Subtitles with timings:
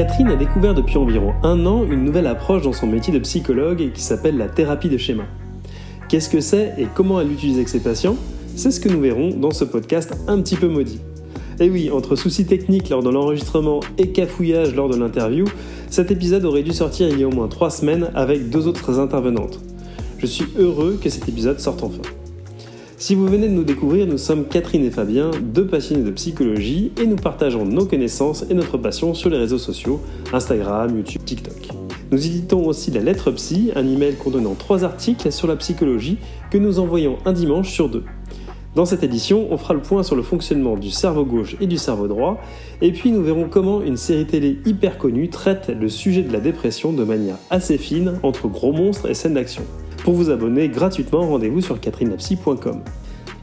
[0.00, 3.90] Catherine a découvert depuis environ un an une nouvelle approche dans son métier de psychologue
[3.92, 5.24] qui s'appelle la thérapie de schéma.
[6.08, 8.16] Qu'est-ce que c'est et comment elle l'utilise avec ses patients?
[8.56, 11.00] C'est ce que nous verrons dans ce podcast un petit peu maudit.
[11.60, 15.44] Et oui, entre soucis techniques lors de l'enregistrement et cafouillage lors de l'interview,
[15.90, 18.98] cet épisode aurait dû sortir il y a au moins trois semaines avec deux autres
[19.00, 19.60] intervenantes.
[20.16, 22.00] Je suis heureux que cet épisode sorte enfin.
[23.00, 26.92] Si vous venez de nous découvrir, nous sommes Catherine et Fabien, deux passionnés de psychologie,
[27.00, 30.02] et nous partageons nos connaissances et notre passion sur les réseaux sociaux,
[30.34, 31.70] Instagram, YouTube, TikTok.
[32.10, 36.18] Nous éditons aussi la lettre psy, un email contenant trois articles sur la psychologie
[36.50, 38.04] que nous envoyons un dimanche sur deux.
[38.74, 41.78] Dans cette édition, on fera le point sur le fonctionnement du cerveau gauche et du
[41.78, 42.38] cerveau droit,
[42.82, 46.40] et puis nous verrons comment une série télé hyper connue traite le sujet de la
[46.40, 49.62] dépression de manière assez fine entre gros monstres et scènes d'action.
[50.04, 52.80] Pour vous abonner gratuitement, rendez-vous sur catherinelapsy.com.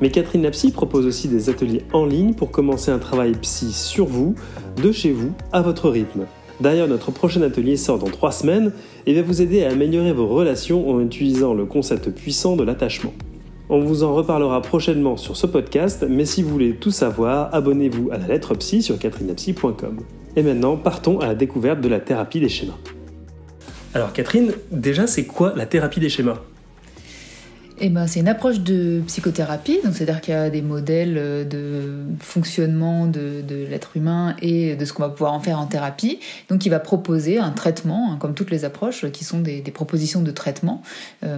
[0.02, 4.06] Mais Catherine Lapsy propose aussi des ateliers en ligne pour commencer un travail psy sur
[4.06, 4.36] vous,
[4.82, 6.26] de chez vous, à votre rythme.
[6.62, 8.72] D'ailleurs, notre prochain atelier sort dans trois semaines
[9.06, 13.14] et va vous aider à améliorer vos relations en utilisant le concept puissant de l'attachement.
[13.70, 18.10] On vous en reparlera prochainement sur ce podcast, mais si vous voulez tout savoir, abonnez-vous
[18.12, 19.98] à la lettre psy sur catherinepsy.com.
[20.36, 22.78] Et maintenant, partons à la découverte de la thérapie des schémas.
[23.94, 26.40] Alors Catherine, déjà c'est quoi la thérapie des schémas?
[27.80, 31.44] Eh ben, c'est une approche de psychothérapie, donc c'est-à-dire qu'il y a des modèles euh,
[31.44, 36.20] de fonctionnement de, l'être humain et de ce qu'on va pouvoir en faire en thérapie.
[36.50, 40.22] Donc, il va proposer un traitement, hein, comme toutes les approches, qui sont des, propositions
[40.22, 40.82] de traitement
[41.24, 41.38] euh,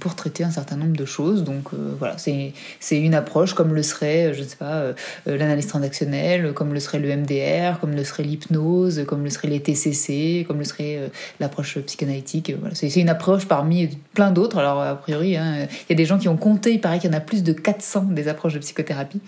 [0.00, 1.44] pour traiter un certain nombre de choses.
[1.44, 2.52] Donc, euh, voilà, c'est
[2.98, 4.92] une approche comme le serait, je ne sais pas,
[5.26, 9.60] l'analyse transactionnelle, comme le serait le MDR, comme le serait l'hypnose, comme le serait les
[9.60, 12.52] TCC, comme le serait l'approche psychanalytique.
[12.72, 14.58] C'est une approche parmi plein d'autres.
[14.58, 17.10] Alors, a priori, hein, il y a des gens qui ont compté, il paraît qu'il
[17.10, 19.20] y en a plus de 400 des approches de psychothérapie.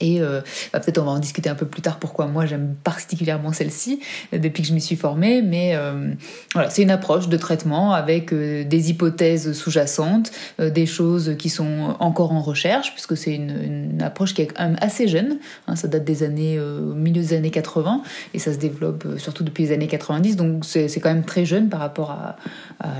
[0.00, 0.40] Et euh,
[0.72, 4.00] bah, peut-être on va en discuter un peu plus tard pourquoi moi j'aime particulièrement celle-ci
[4.34, 5.42] euh, depuis que je m'y suis formée.
[5.42, 6.12] Mais euh,
[6.52, 12.32] voilà, c'est une approche de traitement avec des hypothèses sous-jacentes, des choses qui sont encore
[12.32, 15.38] en recherche, puisque c'est une, approche qui est quand même assez jeune.
[15.66, 18.02] Hein, ça date des années au milieu des années 80
[18.34, 20.36] et ça se développe surtout depuis les années 90.
[20.36, 22.36] Donc c'est quand même très jeune par rapport à,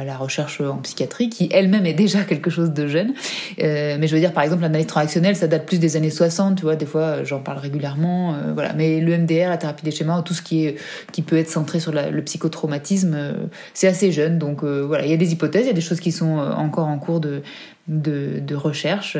[0.04, 3.12] la recherche en psychiatrie, qui elle-même est déjà quelque chose de jeune.
[3.58, 6.62] mais je veux dire, par exemple, l'analyse transactionnelle, ça date plus des années 60, tu
[6.62, 8.72] vois fois j'en parle régulièrement, euh, voilà.
[8.72, 10.76] Mais le MDR, la thérapie des schémas, tout ce qui est
[11.12, 13.32] qui peut être centré sur le psychotraumatisme, euh,
[13.74, 14.38] c'est assez jeune.
[14.38, 16.38] Donc euh, voilà, il y a des hypothèses, il y a des choses qui sont
[16.38, 17.42] encore en cours de
[17.88, 19.16] de, recherche.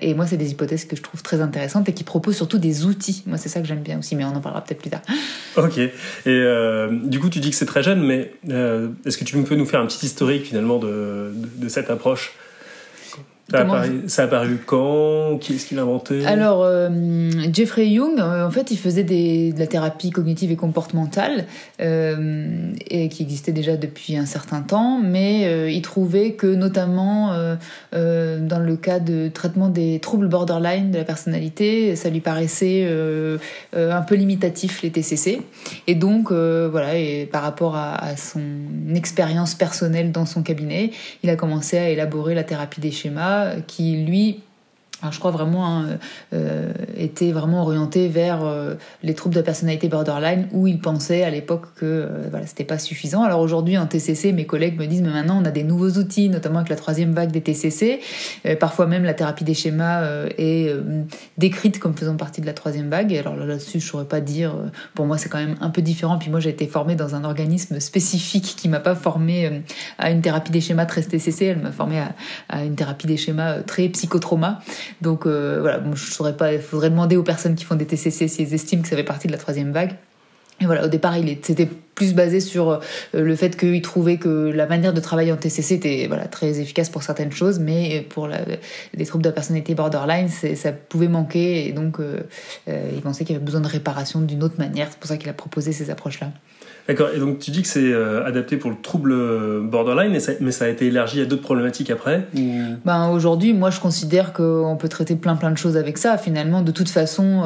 [0.00, 2.84] et moi, c'est des hypothèses que je trouve très intéressantes et qui proposent surtout des
[2.84, 3.22] outils.
[3.26, 5.02] Moi, c'est ça que j'aime bien aussi, mais on en parlera peut-être plus tard.
[5.56, 5.78] Ok.
[5.78, 5.90] Et
[6.26, 9.54] euh, du coup, tu dis que c'est très jeune, mais euh, est-ce que tu peux
[9.56, 12.32] nous faire un petit historique finalement de, de cette approche?
[13.50, 15.38] Ça a, apparu, ça a, apparu, quand?
[15.38, 16.26] Qui est-ce qui l'a inventé?
[16.26, 16.90] Alors, euh,
[17.50, 21.46] Jeffrey Young, euh, en fait, il faisait des, de la thérapie cognitive et comportementale,
[21.80, 27.32] euh, et qui existait déjà depuis un certain temps, mais il trouvait que, notamment
[27.92, 32.86] dans le cas de traitement des troubles borderline de la personnalité, ça lui paraissait
[33.74, 35.40] un peu limitatif, les TCC.
[35.86, 38.42] Et donc, voilà, et par rapport à, à son
[38.94, 40.90] expérience personnelle dans son cabinet,
[41.22, 44.40] il a commencé à élaborer la thérapie des schémas qui lui
[45.00, 45.98] alors je crois vraiment hein,
[46.32, 51.30] euh, était vraiment orienté vers euh, les troubles de personnalité borderline où il pensait à
[51.30, 53.22] l'époque que euh, voilà c'était pas suffisant.
[53.22, 56.28] Alors aujourd'hui en TCC mes collègues me disent mais maintenant on a des nouveaux outils
[56.28, 58.00] notamment avec la troisième vague des TCC.
[58.46, 61.04] Euh, parfois même la thérapie des schémas euh, est euh,
[61.36, 63.12] décrite comme faisant partie de la troisième vague.
[63.12, 64.54] Et alors là-dessus je saurais pas dire.
[64.94, 66.18] pour moi c'est quand même un peu différent.
[66.18, 69.62] Puis moi j'ai été formée dans un organisme spécifique qui m'a pas formée
[69.98, 71.44] à une thérapie des schémas très TCC.
[71.44, 72.14] Elle m'a formée à,
[72.48, 74.60] à, une thérapie des schémas très psychotrauma.
[75.00, 78.28] Donc euh, voilà, je saurais pas, il faudrait demander aux personnes qui font des TCC
[78.28, 79.96] s'ils estiment que ça fait partie de la troisième vague.
[80.60, 82.80] Et voilà, au départ, il c'était plus basé sur euh,
[83.12, 86.90] le fait qu'il trouvait que la manière de travailler en TCC était voilà très efficace
[86.90, 88.40] pour certaines choses, mais pour la,
[88.94, 92.20] les troubles de la personnalité borderline, ça pouvait manquer et donc euh,
[92.68, 94.88] euh, il pensait qu'il y avait besoin de réparation d'une autre manière.
[94.90, 96.32] C'est pour ça qu'il a proposé ces approches-là.
[96.88, 97.10] D'accord.
[97.14, 99.14] Et donc tu dis que c'est euh, adapté pour le trouble
[99.62, 102.26] borderline, mais ça, a été élargi à d'autres problématiques après.
[102.84, 106.16] Ben aujourd'hui, moi je considère qu'on peut traiter plein plein de choses avec ça.
[106.18, 107.44] Finalement, de toute façon,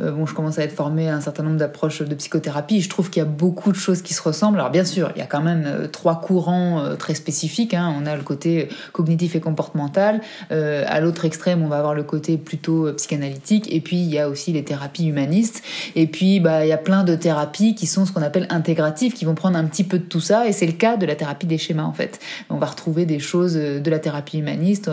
[0.00, 2.80] euh, bon, je commence à être formée à un certain nombre d'approches de psychothérapie.
[2.80, 4.58] Je trouve qu'il y a beaucoup de choses qui se ressemblent.
[4.58, 7.74] Alors bien sûr, il y a quand même euh, trois courants euh, très spécifiques.
[7.74, 7.94] Hein.
[8.00, 10.20] On a le côté cognitif et comportemental.
[10.52, 13.72] Euh, à l'autre extrême, on va avoir le côté plutôt psychanalytique.
[13.72, 15.62] Et puis il y a aussi les thérapies humanistes.
[15.94, 18.79] Et puis bah il y a plein de thérapies qui sont ce qu'on appelle intégrales
[19.14, 21.14] qui vont prendre un petit peu de tout ça, et c'est le cas de la
[21.14, 22.18] thérapie des schémas en fait.
[22.48, 24.90] On va retrouver des choses de la thérapie humaniste,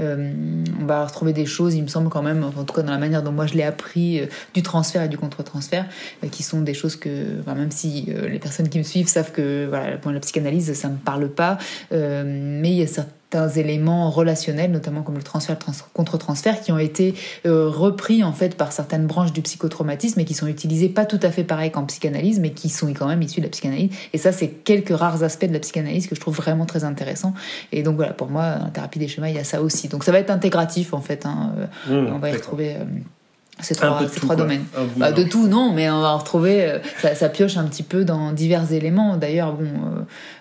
[0.00, 2.98] on va retrouver des choses, il me semble quand même, en tout cas dans la
[2.98, 4.20] manière dont moi je l'ai appris,
[4.54, 5.86] du transfert et du contre-transfert,
[6.30, 7.08] qui sont des choses que,
[7.46, 11.28] même si les personnes qui me suivent savent que voilà, la psychanalyse, ça me parle
[11.28, 11.58] pas,
[11.90, 13.12] mais il y a certains
[13.56, 15.56] éléments relationnels, notamment comme le transfert,
[15.92, 17.14] contre-transfert, qui ont été
[17.46, 21.20] euh, repris en fait par certaines branches du psychotraumatisme et qui sont utilisés pas tout
[21.22, 23.90] à fait pareil qu'en psychanalyse, mais qui sont quand même issus de la psychanalyse.
[24.12, 27.34] Et ça, c'est quelques rares aspects de la psychanalyse que je trouve vraiment très intéressants.
[27.72, 29.88] Et donc voilà, pour moi, en thérapie des schémas, il y a ça aussi.
[29.88, 31.26] Donc ça va être intégratif en fait.
[31.26, 31.52] Hein.
[31.90, 32.76] Euh, mmh, on va y retrouver.
[32.76, 32.84] Euh,
[33.60, 34.64] ces trois, ces trois domaines.
[34.96, 38.30] Bah, de tout, non, mais on va retrouver, ça, ça, pioche un petit peu dans
[38.30, 39.16] divers éléments.
[39.16, 39.66] D'ailleurs, bon,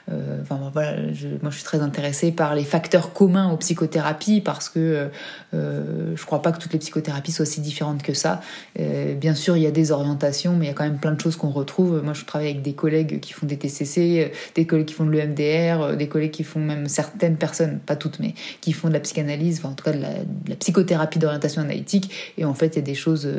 [0.10, 0.96] euh, enfin voilà,
[1.42, 5.10] moi je suis très intéressée par les facteurs communs aux psychothérapies parce que
[5.54, 8.42] euh, je crois pas que toutes les psychothérapies soient aussi différentes que ça.
[8.80, 11.12] Euh, bien sûr, il y a des orientations, mais il y a quand même plein
[11.12, 12.02] de choses qu'on retrouve.
[12.04, 15.12] Moi, je travaille avec des collègues qui font des TCC, des collègues qui font de
[15.12, 19.00] l'EMDR, des collègues qui font même certaines personnes, pas toutes, mais qui font de la
[19.02, 22.34] psychanalyse, en tout cas de la psychothérapie d'orientation analytique.
[22.38, 23.30] Et en fait, il y a des choses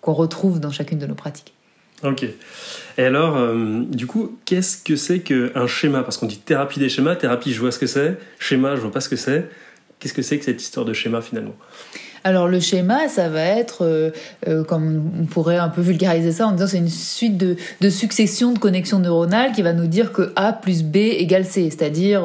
[0.00, 1.54] qu'on retrouve dans chacune de nos pratiques.
[2.04, 2.26] Ok.
[2.98, 6.02] Et alors, euh, du coup, qu'est-ce que c'est qu'un schéma?
[6.02, 8.92] Parce qu'on dit thérapie des schémas, thérapie, je vois ce que c'est, schéma, je vois
[8.92, 9.48] pas ce que c'est.
[9.98, 11.56] Qu'est-ce que c'est que cette histoire de schéma finalement?
[12.26, 14.10] Alors le schéma, ça va être, euh,
[14.48, 17.56] euh, comme on pourrait un peu vulgariser ça en disant c'est une suite de,
[17.90, 21.68] successions de connexions neuronales qui va nous dire que A plus B égale C.
[21.70, 22.24] C'est-à-dire,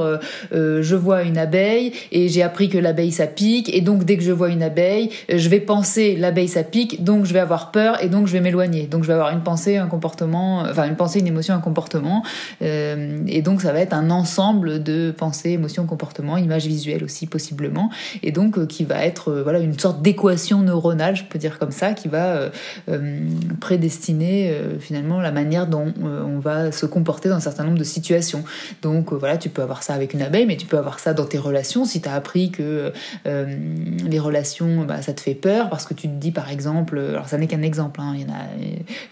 [0.53, 4.15] euh, je vois une abeille et j'ai appris que l'abeille ça pique et donc dès
[4.15, 7.71] que je vois une abeille, je vais penser l'abeille ça pique, donc je vais avoir
[7.71, 8.83] peur et donc je vais m'éloigner.
[8.83, 12.23] Donc je vais avoir une pensée, un comportement, enfin une pensée, une émotion, un comportement.
[12.61, 17.89] et donc ça va être un ensemble de pensées, émotions, comportements, images visuelles aussi possiblement.
[18.23, 21.93] Et donc qui va être voilà une sorte d'équation neuronale, je peux dire comme ça,
[21.93, 22.49] qui va euh,
[22.89, 23.19] euh,
[23.59, 27.83] prédestiner euh, finalement la manière dont on va se comporter dans un certain nombre de
[27.83, 28.43] situations.
[28.81, 31.25] Donc voilà, tu peux avoir ça avec une abeille, mais tu peux avoir ça dans
[31.25, 31.85] tes relations.
[31.85, 32.91] Si tu as appris que
[33.25, 37.27] les relations, bah, ça te fait peur, parce que tu te dis par exemple, alors
[37.27, 38.41] ça n'est qu'un exemple, hein, il, y en a,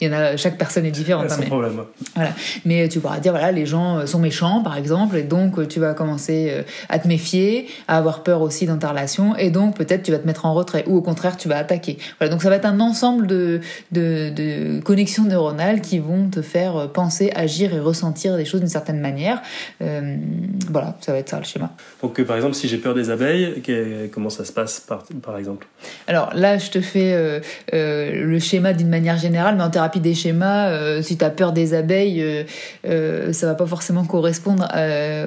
[0.01, 1.31] il y en a, chaque personne est différente.
[1.31, 1.83] Hein, mais, problème.
[2.15, 2.31] Voilà.
[2.65, 5.93] Mais tu pourras dire, voilà, les gens sont méchants, par exemple, et donc tu vas
[5.93, 10.11] commencer à te méfier, à avoir peur aussi dans ta relation, et donc peut-être tu
[10.11, 11.97] vas te mettre en retrait ou au contraire tu vas attaquer.
[12.19, 13.61] Voilà, donc ça va être un ensemble de,
[13.91, 18.99] de, connexions neuronales qui vont te faire penser, agir et ressentir des choses d'une certaine
[18.99, 19.41] manière.
[19.81, 20.17] Euh,
[20.69, 21.71] voilà, ça va être ça le schéma.
[22.01, 23.61] Donc euh, par exemple, si j'ai peur des abeilles,
[24.11, 25.67] comment ça se passe par, par exemple?
[26.07, 27.39] Alors là, je te fais euh,
[27.71, 31.73] le schéma d'une manière générale, mais en thérapie des schémas, si tu as peur des
[31.73, 32.45] abeilles,
[32.83, 34.67] ça va pas forcément correspondre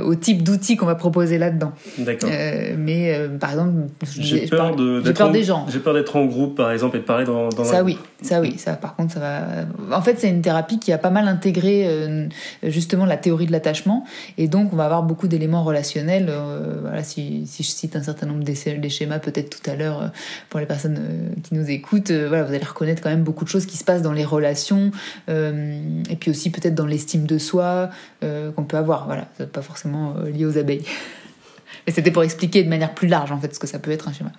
[0.04, 1.72] au type d'outils qu'on va proposer là-dedans.
[1.98, 2.30] D'accord.
[2.78, 3.72] mais par exemple,
[4.18, 5.66] j'ai peur d'être des gens.
[5.68, 7.82] J'ai peur d'être en groupe, par exemple, et de parler dans, dans ça.
[7.82, 8.74] Oui, ça oui, ça.
[8.74, 9.96] Par contre, ça va.
[9.96, 12.28] En fait, c'est une thérapie qui a pas mal intégré euh,
[12.62, 14.04] justement la théorie de l'attachement,
[14.38, 16.26] et donc on va avoir beaucoup d'éléments relationnels.
[16.28, 19.76] Euh, voilà, si, si, je cite un certain nombre des, des schémas, peut-être tout à
[19.76, 20.08] l'heure euh,
[20.48, 21.00] pour les personnes
[21.42, 24.02] qui nous écoutent, voilà, vous allez reconnaître quand même beaucoup de choses qui se passent
[24.02, 24.90] dans les relations,
[25.28, 27.90] et puis aussi peut-être dans l'estime de soi
[28.20, 29.06] qu'on peut avoir.
[29.06, 30.84] Voilà, pas forcément lié aux abeilles.
[31.86, 34.08] Mais c'était pour expliquer de manière plus large en fait ce que ça peut être
[34.08, 34.32] un schéma.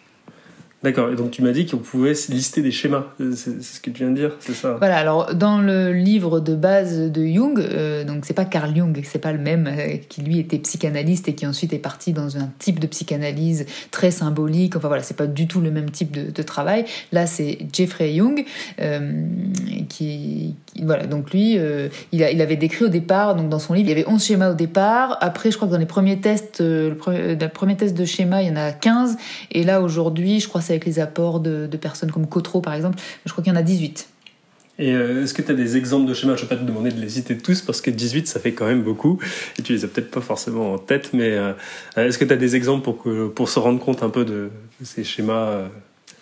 [0.83, 3.05] D'accord, et donc tu m'as dit qu'on pouvait lister des schémas,
[3.35, 4.77] c'est ce que tu viens de dire, c'est ça?
[4.79, 8.99] Voilà, alors dans le livre de base de Jung, euh, donc c'est pas Carl Jung,
[9.03, 12.35] c'est pas le même, euh, qui lui était psychanalyste et qui ensuite est parti dans
[12.37, 16.11] un type de psychanalyse très symbolique, enfin voilà, c'est pas du tout le même type
[16.11, 16.85] de, travail.
[17.11, 18.43] Là c'est Jeffrey Jung,
[18.81, 19.23] euh,
[19.87, 21.59] qui, voilà, donc lui,
[22.11, 24.23] il, a, il, avait décrit au départ, donc dans son livre, il y avait 11
[24.23, 27.77] schémas au départ, après je crois que dans les premiers tests, le premier, le premier
[27.77, 29.17] test de schéma, il y en a 15,
[29.51, 32.99] et là aujourd'hui, je crois avec les apports de, personnes comme Cotreau par exemple.
[33.25, 34.07] Je crois qu'il y en a 18.
[34.79, 36.35] Et euh, est-ce que tu as des exemples de schémas?
[36.35, 38.53] Je ne vais pas te demander de les citer tous parce que 18 ça fait
[38.53, 39.19] quand même beaucoup
[39.59, 41.53] et tu les as peut-être pas forcément en tête, mais euh,
[41.97, 44.49] est-ce que tu as des exemples pour, pour se rendre compte un peu de,
[44.83, 45.67] ces schémas euh,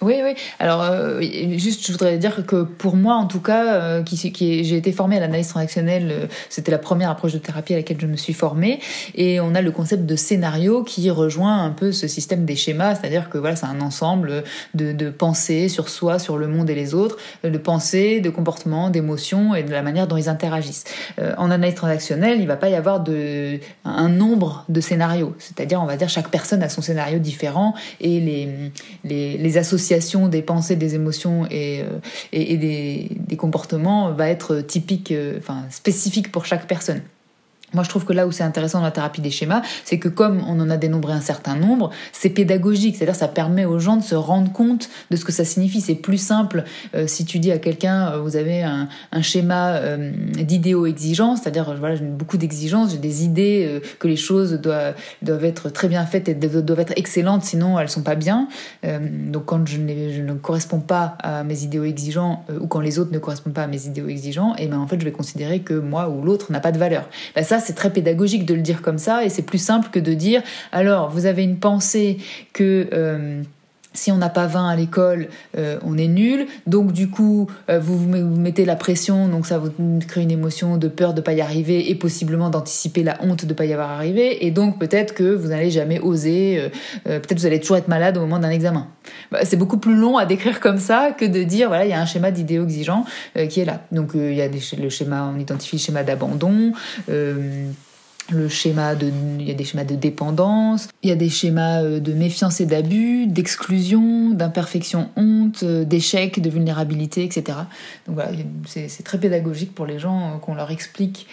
[0.01, 0.33] oui, oui.
[0.59, 1.21] Alors, euh,
[1.57, 4.93] juste, je voudrais dire que pour moi, en tout cas, euh, qui, qui j'ai été
[4.93, 8.15] formée à l'analyse transactionnelle, euh, c'était la première approche de thérapie à laquelle je me
[8.15, 8.79] suis formée,
[9.15, 12.95] et on a le concept de scénario qui rejoint un peu ce système des schémas,
[12.95, 16.75] c'est-à-dire que voilà, c'est un ensemble de, de pensées sur soi, sur le monde et
[16.75, 20.85] les autres, de pensées, de comportements, d'émotions et de la manière dont ils interagissent.
[21.37, 25.85] en analyse transactionnelle, il va pas y avoir de un nombre de scénarios, c'est-à-dire, on
[25.85, 28.49] va dire, chaque personne a son scénario différent et les
[29.03, 29.88] les, les associations
[30.27, 31.99] des pensées, des émotions et, euh,
[32.31, 37.01] des, comportements va être typique, euh, enfin spécifique pour chaque personne.
[37.73, 40.09] Moi, je trouve que là où c'est intéressant dans la thérapie des schémas, c'est que
[40.09, 43.97] comme on en a dénombré un certain nombre, c'est pédagogique, c'est-à-dire ça permet aux gens
[43.97, 45.81] de se rendre compte de ce que ça signifie.
[45.81, 46.63] C'est plus simple
[46.95, 48.87] euh, si tu dis à quelqu'un, euh, vous avez un,
[49.21, 54.53] schéma euh, d'idéaux exigeants, c'est-à-dire voilà, j'ai beaucoup d'exigences, j'ai des idées que les choses
[54.53, 54.95] doivent,
[55.43, 58.47] être très bien faites et doivent être excellentes, sinon elles sont pas bien.
[58.83, 63.11] donc quand je, je, ne corresponds pas à mes idéaux exigeants ou quand les autres
[63.11, 65.59] ne correspondent pas à mes idéaux exigeants, et eh ben en fait je vais considérer
[65.59, 67.09] que moi ou l'autre n'a pas de valeur.
[67.35, 69.99] Ben, ça c'est très pédagogique de le dire comme ça et c'est plus simple que
[69.99, 72.17] de dire alors vous avez une pensée
[72.53, 73.41] que euh,
[73.93, 76.47] si on n'a pas 20 à l'école, euh, on est nul.
[76.67, 79.71] Donc du coup, euh, vous, vous mettez la pression, donc ça vous
[80.07, 83.53] crée une émotion de peur de pas y arriver et possiblement d'anticiper la honte de
[83.53, 84.45] pas y avoir arrivé.
[84.45, 86.69] Et donc peut-être que vous n'allez jamais oser,
[87.03, 88.87] peut-être vous allez toujours être malade au moment d'un examen.
[89.31, 91.93] Bah, c'est beaucoup plus long à décrire comme ça que de dire voilà il y
[91.93, 93.05] a un schéma d'idéaux exigeant
[93.49, 93.81] qui est là.
[93.91, 96.73] Donc il y a le schéma, on identifie le schéma d'abandon
[98.31, 101.83] le schéma de, il y a des schémas de dépendance, il y a des schémas
[101.83, 107.59] euh, de méfiance et d'abus, d'exclusion, d'imperfection, honte, euh, d'échec, de vulnérabilité, etc.
[108.07, 108.31] Donc voilà,
[108.65, 111.27] c'est très pédagogique pour les gens euh, qu'on leur explique.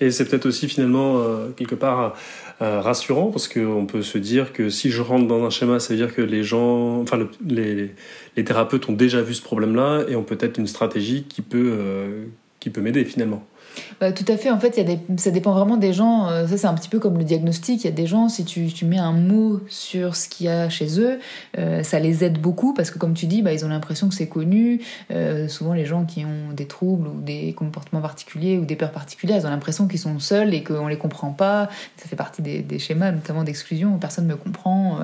[0.00, 1.22] Et c'est peut-être aussi finalement
[1.56, 2.14] quelque part
[2.58, 5.98] rassurant parce qu'on peut se dire que si je rentre dans un schéma, ça veut
[5.98, 7.90] dire que les gens, enfin les,
[8.36, 12.26] les, thérapeutes ont déjà vu ce problème-là et ont peut-être une stratégie qui peut,
[12.60, 13.44] qui peut m'aider finalement.
[14.00, 14.50] Bah, tout à fait.
[14.50, 14.80] En fait,
[15.18, 16.28] ça dépend vraiment des gens.
[16.28, 17.84] Euh, ça, c'est un petit peu comme le diagnostic.
[17.84, 20.68] Il y a des gens, si tu, mets un mot sur ce qu'il y a
[20.68, 21.18] chez eux,
[21.58, 24.14] euh, ça les aide beaucoup parce que, comme tu dis, bah, ils ont l'impression que
[24.14, 24.80] c'est connu.
[25.10, 28.92] Euh, souvent, les gens qui ont des troubles ou des comportements particuliers ou des peurs
[28.92, 31.68] particulières, ils ont l'impression qu'ils sont seuls et qu'on les comprend pas.
[31.96, 33.98] Ça fait partie des, des schémas, notamment d'exclusion.
[33.98, 34.98] Personne ne me comprend.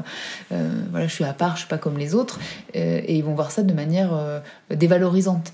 [0.50, 2.40] voilà, je suis à part, je suis pas comme les autres.
[2.74, 5.52] et ils vont voir ça de manière dévalorisante.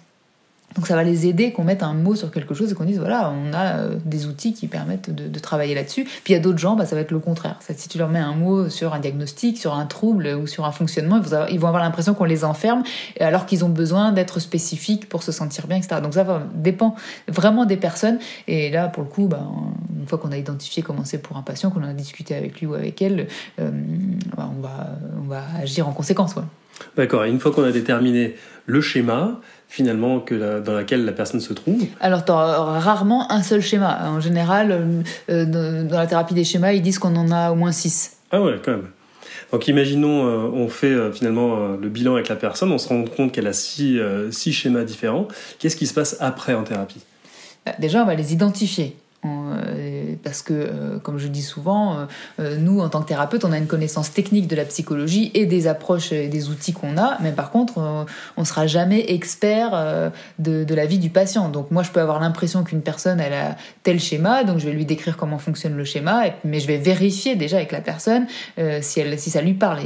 [0.75, 2.99] Donc ça va les aider qu'on mette un mot sur quelque chose et qu'on dise
[2.99, 6.05] voilà, on a euh, des outils qui permettent de, travailler là-dessus.
[6.05, 7.59] Puis il y a d'autres gens, bah, ça va être le contraire.
[7.77, 10.73] Si tu leur mets un mot sur un diagnostic, sur un trouble ou sur un
[10.73, 12.85] fonctionnement, ils vont avoir l'impression qu'on les enferme
[13.19, 16.01] alors qu'ils ont besoin d'être spécifiques pour se sentir bien, etc.
[16.01, 16.95] Donc ça dépend
[17.27, 18.19] vraiment des personnes.
[18.47, 19.43] Et là, pour le coup, bah,
[19.99, 22.67] une fois qu'on a identifié comment c'est pour un patient, qu'on a discuté avec lui
[22.67, 23.27] ou avec elle,
[23.61, 23.71] euh,
[24.37, 26.35] bah, on, va, on va agir en conséquence.
[26.97, 27.25] D'accord.
[27.25, 28.37] Et une fois qu'on a déterminé
[28.67, 29.41] le schéma,
[29.73, 34.07] finalement que dans laquelle la personne se trouve Alors, tu auras rarement un seul schéma.
[34.07, 37.55] En général, euh, euh, dans la thérapie des schémas, ils disent qu'on en a au
[37.55, 38.19] moins six.
[38.33, 38.89] Ah ouais, quand même.
[39.51, 43.33] Donc imaginons, euh, on fait finalement le bilan avec la personne, on se rend compte
[43.33, 43.99] qu'elle a six,
[44.31, 45.27] six schémas différents.
[45.59, 47.01] Qu'est-ce qui se passe après en thérapie?
[47.65, 48.97] Bah, Déjà, on va les identifier.
[49.25, 52.09] Euh, parce que, euh, comme je dis souvent,
[52.41, 55.47] euh, nous, en tant que thérapeute, on a une connaissance technique de la psychologie et
[55.47, 60.11] des approches et des outils qu'on a, mais par contre, on ne sera jamais expert
[60.39, 61.49] de, la vie du patient.
[61.51, 64.73] Donc moi, je peux avoir l'impression qu'une personne, elle a tel schéma, donc je vais
[64.73, 68.27] lui décrire comment fonctionne le schéma, mais je vais vérifier déjà avec la personne
[68.81, 69.81] si ça lui parle.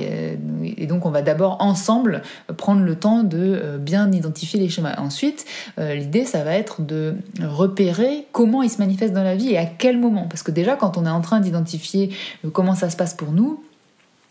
[0.62, 2.23] Et, donc, on va d'abord ensemble
[2.57, 4.95] prendre le temps de bien identifier les schémas.
[4.99, 5.45] Ensuite,
[5.78, 9.99] l'idée, ça va être de repérer comment ils se manifestent dans vie et à quel
[9.99, 10.26] moment?
[10.28, 12.11] Parce que déjà, quand on est en train d'identifier
[12.45, 13.62] euh, comment ça se passe pour nous,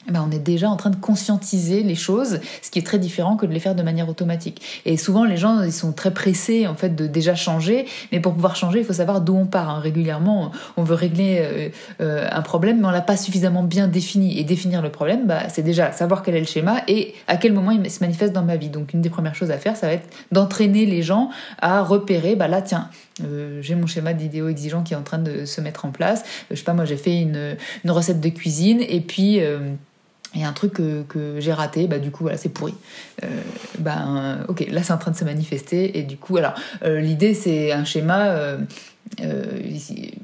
[0.09, 3.37] ben, on est déjà en train de conscientiser les choses, ce qui est très différent
[3.37, 4.61] que de les faire de manière automatique.
[4.85, 8.33] Et souvent, les gens, ils sont très pressés en fait de déjà changer, mais pour
[8.33, 9.69] pouvoir changer, il faut savoir d'où on part.
[9.69, 9.79] Hein.
[9.79, 11.69] Régulièrement, on veut régler euh,
[12.01, 14.39] euh, un problème, mais on l'a pas suffisamment bien défini.
[14.39, 17.53] Et définir le problème, bah, c'est déjà savoir quel est le schéma et à quel
[17.53, 18.69] moment il se manifeste dans ma vie.
[18.69, 22.35] Donc, une des premières choses à faire, ça va être d'entraîner les gens à repérer,
[22.35, 22.89] bah là, tiens,
[23.23, 26.23] euh, j'ai mon schéma d'idéaux exigeants qui est en train de se mettre en place.
[26.51, 29.39] je sais pas, moi, j'ai fait une, une, recette de cuisine et puis
[30.35, 32.73] il y a un truc que, j'ai raté, bah du coup voilà c'est pourri.
[33.79, 37.33] Ben ok, là c'est en train de se manifester et du coup alors euh, l'idée
[37.33, 38.27] c'est un schéma.
[38.27, 38.57] Euh,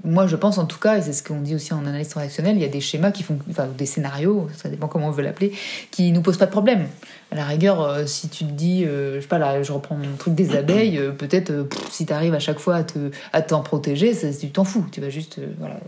[0.03, 2.56] moi je pense en tout cas et c'est ce qu'on dit aussi en analyse transactionnelle,
[2.56, 5.24] il y a des schémas qui font, enfin des scénarios, ça dépend comment on veut
[5.24, 5.53] l'appeler,
[5.91, 6.88] qui nous posent pas de problème.
[7.32, 10.34] À la rigueur, si tu te dis, je sais pas là, je reprends mon truc
[10.34, 14.50] des abeilles, peut-être si tu arrives à chaque fois à te à t'en protéger, tu
[14.50, 15.80] t'en fous, tu vas juste voilà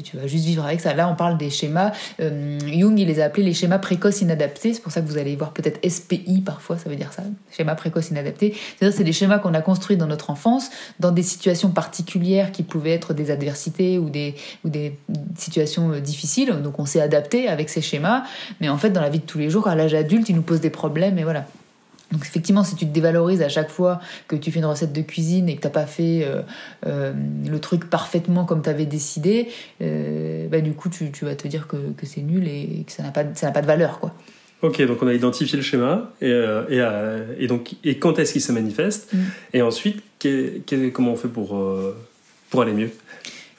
[0.00, 0.94] tu, vas juste vivre avec ça.
[0.94, 1.92] Là, on parle des schémas.
[2.20, 4.74] Euh, Jung, il les a appelés les schémas précoces inadaptés.
[4.74, 7.74] C'est pour ça que vous allez voir peut-être SPI parfois, ça veut dire ça, schéma
[7.74, 8.54] précoce inadapté.
[8.78, 10.70] C'est-à-dire c'est des schémas qu'on a construits dans notre enfance,
[11.00, 14.34] dans des situations particulières qui pouvaient être des adversités ou des,
[14.64, 14.98] ou des
[15.36, 16.50] situations euh, difficiles.
[16.62, 18.24] Donc on s'est adapté avec ces schémas.
[18.60, 20.42] Mais en fait, dans la vie de tous les jours, à l'âge adulte, ils nous
[20.42, 21.46] posent des problèmes et voilà.
[22.12, 25.00] Donc effectivement, si tu te dévalorises à chaque fois que tu fais une recette de
[25.00, 26.42] cuisine et que tu n'as pas fait euh,
[26.86, 27.12] euh,
[27.48, 29.48] le truc parfaitement comme tu avais décidé,
[29.80, 33.10] euh, bah, du coup tu, vas te dire que, c'est nul et que ça n'a
[33.10, 33.98] pas, pas de valeur.
[33.98, 34.14] quoi.
[34.60, 36.30] Ok, donc on a identifié le schéma et,
[37.38, 39.18] et, donc et quand est-ce qu'il se manifeste mm.
[39.54, 40.02] et ensuite
[40.92, 41.60] comment on fait pour,
[42.50, 42.90] pour aller mieux?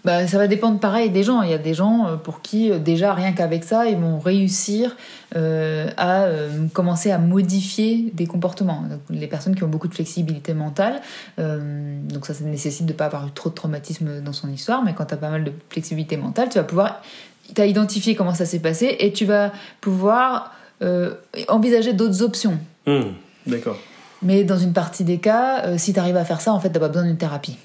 [0.03, 1.41] Bah, ça va dépendre pareil des gens.
[1.43, 4.19] Il y a des gens euh, pour qui, euh, déjà, rien qu'avec ça, ils vont
[4.19, 4.97] réussir
[5.35, 6.27] euh, à
[6.73, 8.83] commencer à modifier des comportements.
[9.09, 11.01] les personnes qui ont beaucoup de flexibilité mentale,
[11.37, 14.83] donc ça, ça nécessite de ne pas avoir eu trop de traumatisme dans son histoire,
[14.83, 17.01] mais quand tu as pas mal de flexibilité mentale, tu vas pouvoir.
[17.55, 20.51] Tu as identifié comment ça s'est passé et tu vas pouvoir
[21.47, 22.59] envisager d'autres options.
[22.85, 23.01] Mmh,
[23.47, 23.77] d'accord.
[24.21, 26.75] Mais dans une partie des cas, si tu arrives à faire ça, en fait, tu
[26.75, 27.57] n'as pas besoin d'une thérapie.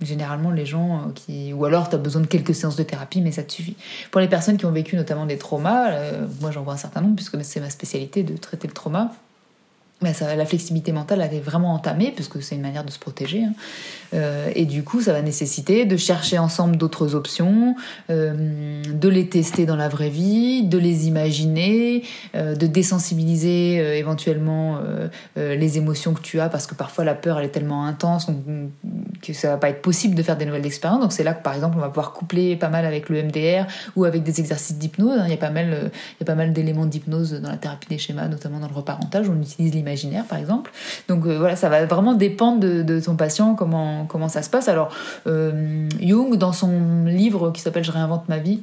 [0.00, 1.52] Généralement, les gens euh, qui.
[1.52, 3.74] Ou alors, tu as besoin de quelques séances de thérapie, mais ça te suffit.
[4.12, 7.00] Pour les personnes qui ont vécu notamment des traumas, euh, moi j'en vois un certain
[7.00, 9.12] nombre, puisque c'est ma spécialité de traiter le trauma.
[10.14, 13.42] Ça, la flexibilité mentale, elle est vraiment entamée, puisque c'est une manière de se protéger.
[13.42, 13.52] Hein.
[14.14, 17.74] Euh, et du coup, ça va nécessiter de chercher ensemble d'autres options,
[18.08, 24.78] de les tester dans la vraie vie, de les imaginer, de désensibiliser éventuellement
[25.34, 28.28] les émotions que tu as, parce que parfois la peur, elle est tellement intense
[29.22, 31.00] que ça va pas être possible de faire des nouvelles expériences.
[31.00, 33.66] Donc c'est là que, par exemple, on va pouvoir coupler pas mal avec le MDR
[33.96, 35.18] ou avec des exercices d'hypnose.
[35.18, 35.24] Hein.
[35.26, 37.88] Il y a pas mal, il y a pas mal d'éléments d'hypnose dans la thérapie
[37.88, 40.70] des schémas, notamment dans le reparentage, où on utilise l'imaginaire, par exemple.
[41.08, 44.68] Donc voilà, ça va vraiment dépendre de, de ton patient, comment comment, ça se passe.
[44.68, 44.90] Alors,
[45.26, 48.62] euh, Jung, dans son livre qui s'appelle Je réinvente ma vie,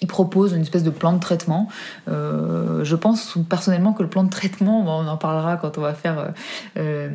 [0.00, 1.68] il propose une espèce de plan de traitement.
[2.08, 5.94] Euh, je pense personnellement que le plan de traitement, on en parlera quand on va
[5.94, 6.32] faire
[6.76, 7.08] euh,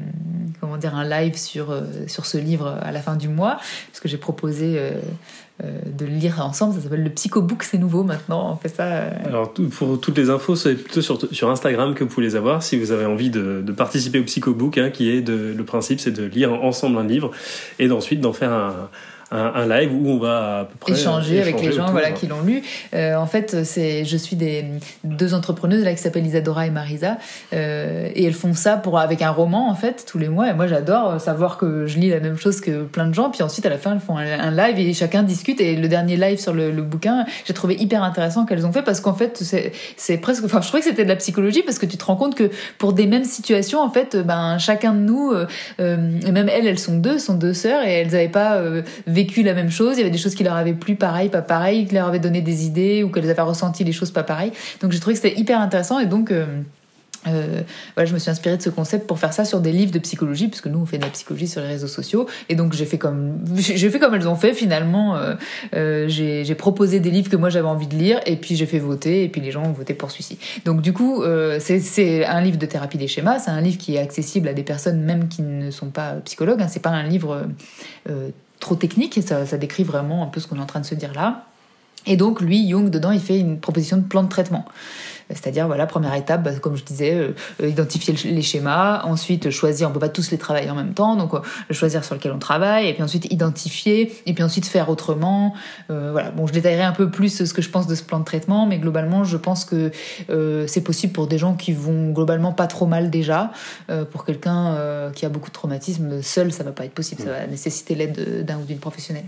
[0.60, 1.76] comment dire un live sur,
[2.08, 3.58] sur ce livre à la fin du mois,
[3.92, 4.80] parce que j'ai proposé
[5.64, 6.74] euh, de le lire ensemble.
[6.76, 8.52] Ça s'appelle le Psychobook, c'est nouveau maintenant.
[8.52, 8.86] On fait ça.
[8.86, 9.12] Euh.
[9.26, 12.64] Alors, pour toutes les infos, c'est plutôt sur, sur, Instagram que vous pouvez les avoir
[12.64, 16.00] si vous avez envie de, de participer au Psychobook, hein, qui est de, le principe,
[16.00, 17.32] c'est de lire ensemble un livre
[17.78, 18.90] et d'ensuite d'en faire un
[19.32, 22.42] un, live où on va à peu près échanger, avec les gens voilà, qui l'ont
[22.42, 22.64] lu.
[22.94, 24.66] Euh, en fait, c'est, je suis des
[25.04, 27.18] deux entrepreneuses là qui s'appellent Isadora et Marisa,
[27.54, 30.50] euh, et elles font ça pour avec un roman en fait tous les mois.
[30.50, 33.30] Et moi, j'adore savoir que je lis la même chose que plein de gens.
[33.30, 35.62] Puis ensuite, à la fin, elles font un, live et chacun discute.
[35.62, 38.82] Et le dernier live sur le, le bouquin, j'ai trouvé hyper intéressant qu'elles ont fait
[38.82, 39.42] parce qu'en fait,
[39.96, 40.44] c'est, presque.
[40.44, 42.50] Enfin, je trouvais que c'était de la psychologie parce que tu te rends compte que
[42.78, 45.48] pour des mêmes situations, en fait, ben chacun de nous, euh,
[45.80, 48.82] euh et même elles, elles sont deux, sont deux sœurs et elles n'avaient pas euh,
[49.22, 49.96] vécu la même chose.
[49.96, 52.20] Il y avait des choses qui leur avaient plu pareil, pas pareil, qui leur avaient
[52.20, 54.52] donné des idées ou qu'elles avaient ressenti les choses pas pareil.
[54.82, 56.46] Donc j'ai trouvé que c'était hyper intéressant et donc euh,
[57.28, 57.62] euh,
[57.96, 60.00] voilà, je me suis inspirée de ce concept pour faire ça sur des livres de
[60.00, 62.86] psychologie, puisque nous on fait de la psychologie sur les réseaux sociaux, et donc j'ai
[62.86, 65.16] fait comme j'ai fait comme elles ont fait finalement.
[65.16, 65.36] Euh,
[65.76, 68.80] euh, j'ai proposé des livres que moi j'avais envie de lire, et puis j'ai fait
[68.80, 70.40] voter, et puis les gens ont voté pour celui-ci.
[70.66, 73.96] Donc du coup, euh, c'est un livre de thérapie des schémas, c'est un livre qui
[73.96, 76.62] est accessible à des personnes même qui ne sont pas psychologues.
[76.62, 77.46] Hein, c'est pas un livre
[78.62, 80.96] trop technique, ça, ça décrit vraiment un peu ce qu'on est en train de se
[80.96, 81.46] dire là.
[82.08, 84.66] Et donc, lui, Jung, dedans, il fait une proposition de plan de traitement.
[85.30, 89.94] C'est-à-dire, voilà, première étape, bah, comme je disais, euh, identifier les schémas, ensuite choisir, on
[89.94, 91.40] peut pas tous les travailler en même temps, donc euh,
[91.72, 95.54] choisir sur lequel on travaille, et puis ensuite identifier, et puis ensuite faire autrement.
[95.90, 98.20] Euh, voilà, bon, je détaillerai un peu plus ce que je pense de ce plan
[98.20, 99.92] de traitement, mais globalement, je pense que
[100.30, 103.52] euh, c'est possible pour des gens qui vont globalement pas trop mal déjà.
[103.90, 107.30] Euh, pour quelqu'un qui a beaucoup de traumatisme, seul, ça va pas être possible, ça
[107.30, 109.26] va nécessiter l'aide d'un ou d'une professionnelle.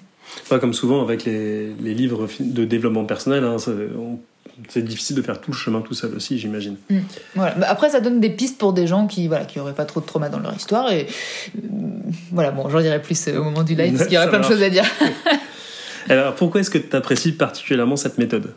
[0.49, 3.57] Pas comme souvent avec les, les, livres de développement personnel, hein,
[4.69, 6.77] c'est difficile de faire tout le chemin tout seul aussi, j'imagine.
[6.89, 6.99] Mm.
[7.35, 7.55] Voilà.
[7.69, 10.05] Après, ça donne des pistes pour des gens qui voilà qui auraient pas trop de
[10.05, 11.07] trauma dans leur histoire et
[11.57, 11.59] euh,
[12.31, 14.45] voilà bon, j'en dirai plus au moment du live parce qu'il y aurait plein de
[14.45, 14.85] choses à dire.
[16.09, 18.53] Alors, pourquoi est-ce que tu apprécies particulièrement cette méthode?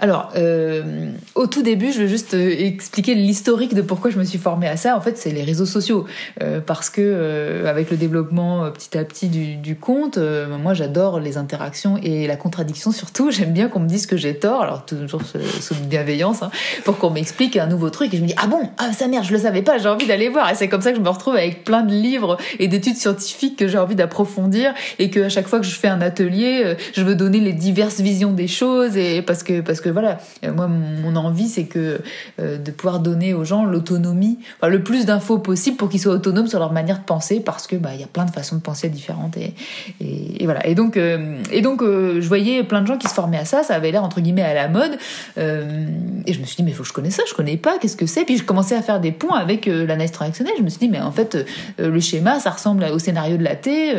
[0.00, 4.24] Alors, euh, au tout début, je vais juste euh, expliquer l'historique de pourquoi je me
[4.24, 4.96] suis formée à ça.
[4.96, 6.06] En fait, c'est les réseaux sociaux,
[6.42, 10.18] euh, parce que euh, avec le développement euh, petit à petit du, du compte,
[10.62, 13.30] moi j'adore les interactions et la contradiction surtout.
[13.40, 15.20] J'aime bien qu'on me dise que j'ai tort, alors toujours
[15.60, 16.50] sous bienveillance, hein,
[16.84, 19.26] pour qu'on m'explique un nouveau truc et je me dis ah bon, ah ça merde,
[19.26, 20.50] je le savais pas, j'ai envie d'aller voir.
[20.50, 23.58] Et c'est comme ça que je me retrouve avec plein de livres et d'études scientifiques
[23.58, 27.14] que j'ai envie d'approfondir et que chaque fois que je fais un atelier, je veux
[27.14, 31.16] donner les diverses visions des choses et parce que parce que voilà, euh, moi mon
[31.16, 32.00] envie c'est que
[32.40, 36.14] euh, de pouvoir donner aux gens l'autonomie, enfin, le plus d'infos possible pour qu'ils soient
[36.14, 38.60] autonomes sur leur manière de penser parce que bah y a plein de façons de
[38.60, 39.54] penser différentes et,
[40.00, 40.66] et, voilà.
[40.66, 43.62] Et donc euh, et donc je voyais plein de gens qui se formaient à ça,
[43.62, 44.98] ça avait l'air entre guillemets à la mode
[45.36, 47.96] et je me suis dit mais faut que je connais ça, je connais pas, qu'est-ce
[47.96, 48.24] que c'est?
[48.24, 51.00] Puis je commençais à faire des ponts avec l'analyse transactionnelle, je me suis dit mais
[51.00, 51.38] en fait
[51.78, 53.94] le schéma ça ressemble au scénario de la T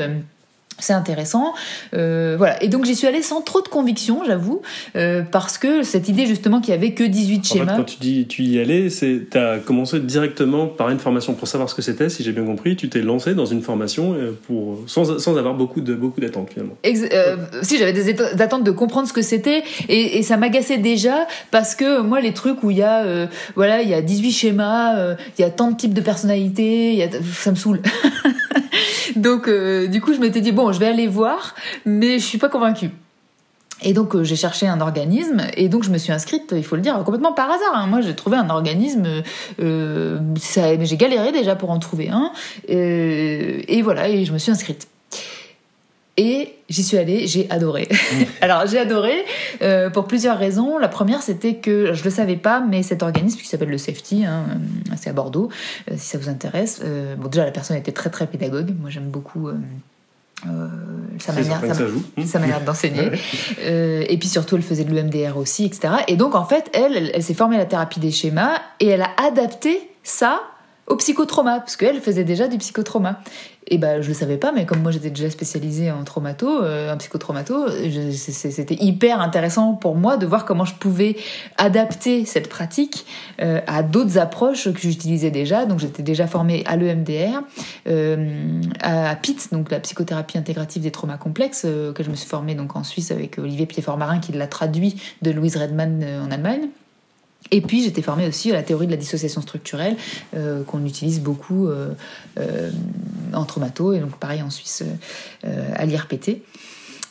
[0.80, 1.54] c'est intéressant.
[1.94, 2.62] Euh, voilà.
[2.64, 4.62] Et donc j'y suis allée sans trop de conviction, j'avoue,
[4.96, 7.64] euh, parce que cette idée justement qu'il y avait que 18 schémas.
[7.64, 11.34] En fait, quand tu dis tu y allais, c'est as commencé directement par une formation
[11.34, 12.76] pour savoir ce que c'était, si j'ai bien compris.
[12.76, 16.50] Tu t'es lancé dans une formation euh, pour sans, sans avoir beaucoup de beaucoup d'attentes
[16.52, 16.76] finalement.
[16.86, 21.28] euh, si j'avais des attentes de comprendre ce que c'était et, et, ça m'agaçait déjà
[21.52, 24.32] parce que moi les trucs où il y a euh, voilà il y a 18
[24.32, 27.82] schémas, euh, il y a tant de types de personnalités, y a, ça me saoule.
[29.16, 32.38] Donc, euh, du coup, je m'étais dit, bon, je vais aller voir, mais je suis
[32.38, 32.92] pas convaincue.
[33.84, 36.76] Et donc euh, j'ai cherché un organisme et donc je me suis inscrite, il faut
[36.76, 37.74] le dire, complètement par hasard.
[37.74, 37.88] Hein.
[37.88, 39.24] Moi j'ai trouvé un organisme,
[39.60, 42.32] euh, j'ai galéré déjà pour en trouver un,
[42.70, 44.88] euh, et voilà, et je me suis inscrite.
[46.24, 47.90] Et j'y suis allée, j'ai adoré.
[48.42, 49.26] Alors j'ai adoré
[49.64, 50.78] euh, pour plusieurs raisons.
[50.78, 54.24] La première, c'était que je le savais pas, mais cet organisme qui s'appelle le Safety,
[54.24, 54.46] hein,
[54.98, 55.50] c'est à Bordeaux,
[55.90, 56.82] euh, si ça vous intéresse.
[56.84, 58.72] Euh, bon, déjà la personne était très très pédagogue.
[58.80, 59.50] Moi j'aime beaucoup.
[61.18, 61.60] sa manière,
[62.24, 63.10] sa, manière d'enseigner.
[63.66, 65.92] et puis surtout, elle faisait de l'EMDR aussi, etc.
[66.08, 68.90] Et donc, en fait, elle, elle, elle s'est formée à la thérapie des schémas et
[68.90, 70.40] elle a adapté ça
[70.92, 73.22] au psychotrauma, parce qu'elle faisait déjà du psychotrauma.
[73.68, 76.94] Et ben, je le savais pas, mais comme moi j'étais déjà spécialisée en traumato, euh,
[76.94, 77.68] en psychotraumato,
[78.12, 81.16] c'était hyper intéressant pour moi de voir comment je pouvais
[81.58, 83.06] adapter cette pratique
[83.42, 85.66] euh, à d'autres approches que j'utilisais déjà.
[85.66, 87.42] Donc j'étais déjà formée à l'EMDR,
[87.88, 92.56] euh, à PIT, donc la psychothérapie intégrative des traumas complexes, que je me suis formée
[92.56, 96.68] donc en Suisse avec Olivier Piedfort-Marin qui l'a traduit de Louise Redman en Allemagne.
[97.52, 99.98] Et puis j'étais formée aussi à la théorie de la dissociation structurelle
[100.36, 101.94] euh, qu'on utilise beaucoup euh,
[102.40, 102.72] euh,
[103.34, 104.84] en traumato et donc pareil en Suisse
[105.44, 106.42] à l'IRPT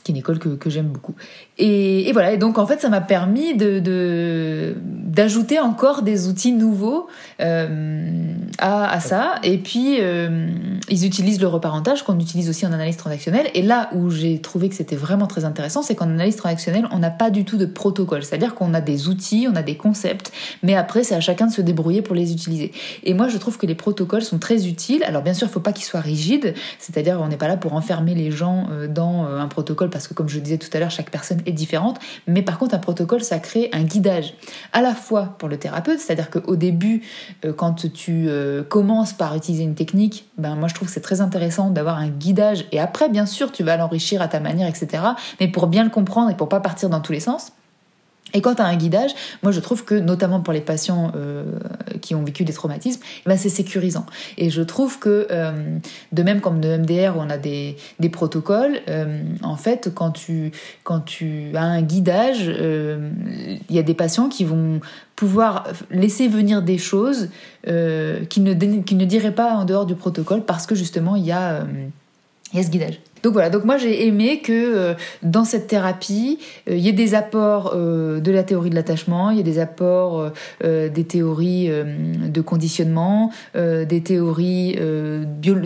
[0.03, 1.15] qui est une école que, que j'aime beaucoup.
[1.63, 7.07] Et, voilà, et donc en fait ça m'a permis d'ajouter encore des outils nouveaux
[7.43, 9.35] euh, à, ça.
[9.43, 10.49] Et puis euh,
[10.89, 13.51] ils utilisent le reparentage qu'on utilise aussi en analyse transactionnelle.
[13.55, 16.99] Et là où j'ai trouvé que c'était vraiment très intéressant, c'est qu'en analyse transactionnelle, on
[16.99, 18.23] n'a pas du tout de protocole.
[18.23, 21.53] C'est-à-dire qu'on a des outils, on a des concepts, mais après c'est à chacun de
[21.53, 22.73] se débrouiller pour les utiliser.
[23.05, 25.05] Et moi je trouve que les protocoles sont très utiles.
[25.05, 27.75] Alors bien sûr, il faut pas qu'ils soient rigides, c'est-à-dire on n'est pas là pour
[27.75, 30.91] enfermer les gens euh, dans un protocole parce que comme je disais tout à l'heure,
[30.91, 31.99] chaque personne est différente.
[32.27, 34.35] Mais par contre, un protocole, ça crée un guidage
[34.73, 37.03] à la fois pour le thérapeute, c'est-à-dire qu'au début,
[37.45, 41.01] euh, quand tu euh, commences par utiliser une technique, ben moi je trouve que c'est
[41.01, 42.67] très intéressant d'avoir un guidage.
[42.73, 45.03] Et après, bien sûr, tu vas l'enrichir à ta manière, etc.
[45.41, 47.53] Mais pour bien le comprendre et pour pas partir dans tous les sens.
[48.35, 49.11] Et quand tu as un guidage,
[49.43, 51.45] moi je trouve que notamment pour les patients euh,
[52.01, 54.07] qui ont vécu des traumatismes, eh ben c'est sécurisant.
[54.39, 55.53] Et je trouve que euh,
[56.13, 60.53] de même comme de MDR on a des, des protocoles, euh, en fait quand tu,
[60.85, 64.81] quand tu as un guidage, il y a des patients qui vont
[65.17, 67.29] pouvoir laisser venir des choses
[67.65, 71.33] qu'ils ne, qui ne diraient pas en dehors du protocole parce que justement il y
[71.33, 71.67] a,
[72.53, 73.01] il y a ce guidage.
[73.23, 76.93] Donc voilà, donc moi j'ai aimé que euh, dans cette thérapie, euh, il y ait
[76.93, 80.31] des apports euh, de la théorie de l'attachement, il y ait des apports
[80.63, 84.79] des théories de conditionnement, des théories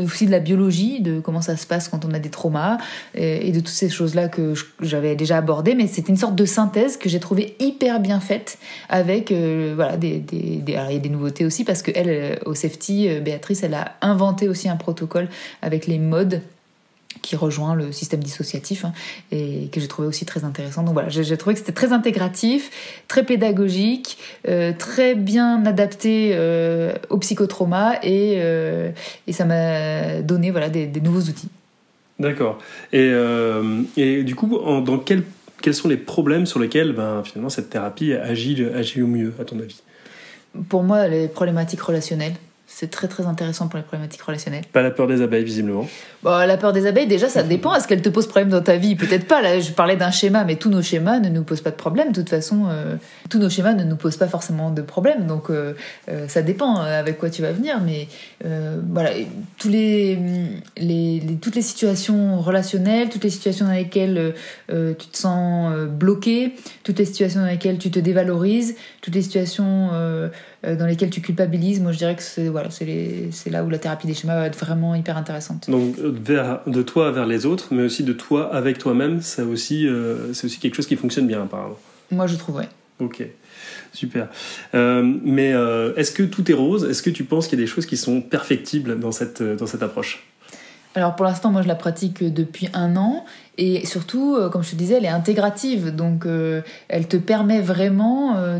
[0.02, 2.78] aussi de la biologie, de comment ça se passe quand on a des traumas,
[3.14, 6.96] et, de toutes ces choses-là que j'avais déjà abordées, mais c'était une sorte de synthèse
[6.96, 11.90] que j'ai trouvée hyper bien faite avec voilà des, y des nouveautés aussi parce que
[11.94, 15.28] elle au safety, Béatrice, elle a inventé aussi un protocole
[15.62, 16.40] avec les modes
[17.24, 18.92] qui rejoint le système dissociatif hein,
[19.32, 20.82] et que j'ai trouvé aussi très intéressant.
[20.82, 22.70] Donc voilà, j'ai trouvé que c'était très intégratif,
[23.08, 28.90] très pédagogique, euh, très bien adapté euh, au psychotrauma et, euh,
[29.26, 31.48] et ça m'a donné voilà, des, nouveaux outils.
[32.18, 32.58] D'accord.
[32.92, 33.10] Et,
[33.96, 35.24] et, du coup, dans quel,
[35.62, 39.44] quels sont les problèmes sur lesquels ben, finalement cette thérapie agit, agit au mieux, à
[39.44, 39.82] ton avis?
[40.68, 42.34] Pour moi, les problématiques relationnelles
[42.74, 44.64] c'est très très intéressant pour les problématiques relationnelles.
[44.72, 45.88] Pas la peur des abeilles, visiblement.
[46.24, 47.74] Bon, la peur des abeilles, déjà, ça dépend.
[47.74, 48.96] Est-ce qu'elle te pose problème dans ta vie?
[48.96, 49.42] Peut-être pas.
[49.42, 52.12] Là, je parlais d'un schéma, mais tous nos schémas ne nous posent pas de problème.
[52.12, 52.96] De toute façon, euh,
[53.28, 55.26] tous nos schémas ne nous posent pas forcément de problème.
[55.26, 55.74] Donc, euh,
[56.08, 57.80] euh, ça dépend avec quoi tu vas venir.
[57.84, 58.08] Mais
[58.90, 59.10] voilà,
[59.58, 60.18] tous les,
[60.78, 64.34] les, toutes les situations relationnelles, toutes les situations dans lesquelles
[64.68, 69.90] tu te sens bloqué, toutes les situations dans lesquelles tu te dévalorises, toutes les situations
[70.62, 74.06] dans lesquelles tu culpabilises, moi je dirais que c'est voilà, c'est là où la thérapie
[74.06, 75.68] des schémas va être vraiment hyper intéressante.
[75.70, 79.86] Donc vers, de toi vers les autres, mais aussi de toi avec toi-même, c'est aussi,
[79.86, 81.78] euh, c'est aussi quelque chose qui fonctionne bien apparemment.
[82.10, 82.68] Moi je trouve, ouais.
[83.00, 83.26] Ok,
[83.92, 84.28] super.
[84.74, 85.50] Euh, mais
[85.96, 86.84] est-ce que tout est rose?
[86.84, 89.66] Est-ce que tu penses qu'il y a des choses qui sont perfectibles dans cette, dans
[89.66, 90.24] cette approche?
[90.94, 93.24] Alors pour l'instant, moi je la pratique depuis un an
[93.56, 97.60] et surtout, euh, comme je te disais, elle est intégrative, donc euh, elle te permet
[97.60, 98.58] vraiment euh,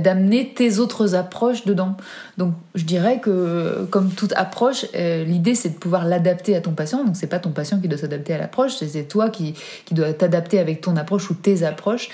[0.00, 1.96] d'amener tes autres approches dedans.
[2.36, 7.04] Donc je dirais que comme toute approche, l'idée c'est de pouvoir l'adapter à ton patient.
[7.04, 10.12] Donc c'est pas ton patient qui doit s'adapter à l'approche, c'est toi qui, qui dois
[10.12, 12.08] t'adapter avec ton approche ou tes approches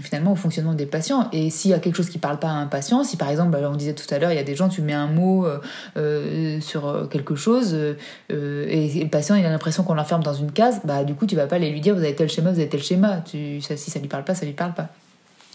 [0.00, 1.28] finalement au fonctionnement des patients.
[1.32, 3.50] Et s'il y a quelque chose qui parle pas à un patient, si par exemple,
[3.50, 5.46] bah, on disait tout à l'heure, il y a des gens, tu mets un mot
[6.60, 10.80] sur quelque chose et, et, le patient il a l'impression qu'on l'enferme dans une case,
[10.84, 12.68] bah du coup tu vas pas aller lui dire vous avez tel schéma, vous avez
[12.68, 13.22] tel schéma.
[13.22, 14.88] Tu, ça, si ça lui parle pas, ça lui parle pas.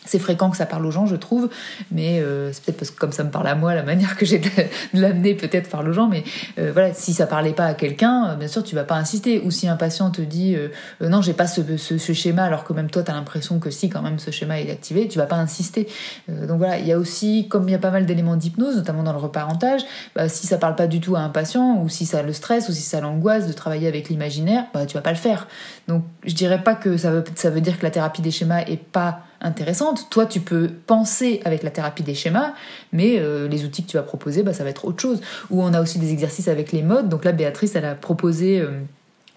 [0.07, 1.49] C'est fréquent que ça parle aux gens, je trouve,
[1.91, 4.25] mais euh, c'est peut-être parce que comme ça me parle à moi, la manière que
[4.25, 4.49] j'ai de,
[4.93, 6.23] l'amener peut-être parle aux gens, mais
[6.57, 9.41] euh, voilà, si ça parlait pas à quelqu'un, euh, bien sûr, tu vas pas insister.
[9.43, 10.55] Ou si un patient te dit
[11.01, 13.89] non, j'ai pas ce, ce, schéma, alors que même toi, tu as l'impression que si,
[13.89, 15.87] quand même, ce schéma est activé, tu vas pas insister.
[16.27, 19.03] donc voilà, il y a aussi, comme il y a pas mal d'éléments d'hypnose, notamment
[19.03, 19.81] dans le reparentage,
[20.15, 22.69] bah, si ça parle pas du tout à un patient, ou si ça le stresse,
[22.69, 25.47] ou si ça l'angoisse de travailler avec l'imaginaire, bah, tu vas pas le faire.
[25.87, 28.61] Donc je dirais pas que ça veut, ça veut dire que la thérapie des schémas
[28.61, 30.07] est pas intéressante.
[30.09, 32.53] Toi, tu peux penser avec la thérapie des schémas,
[32.91, 35.21] mais euh, les outils que tu vas proposer, bah, ça va être autre chose.
[35.49, 37.09] Ou on a aussi des exercices avec les modes.
[37.09, 38.59] Donc là, Béatrice, elle a proposé...
[38.59, 38.79] Euh,